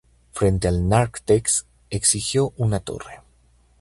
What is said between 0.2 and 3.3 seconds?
Frente al nártex erigió una torre.